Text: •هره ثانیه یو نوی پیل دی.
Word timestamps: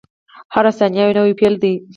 •هره 0.53 0.71
ثانیه 0.77 1.03
یو 1.05 1.15
نوی 1.17 1.33
پیل 1.39 1.53
دی. 1.63 1.73